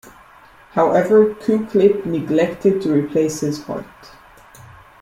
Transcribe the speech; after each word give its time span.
However, 0.71 1.35
Ku-Klip 1.35 2.07
neglected 2.07 2.81
to 2.81 2.91
replace 2.91 3.41
his 3.41 3.61
heart. 3.65 3.85